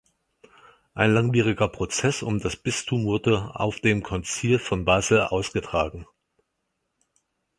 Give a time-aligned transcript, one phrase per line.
[0.95, 6.07] Ein langwieriger Prozess um das Bistum wurde auf dem Konzil von Basel ausgetragen.